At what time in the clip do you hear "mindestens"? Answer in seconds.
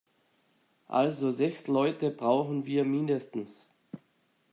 2.85-3.69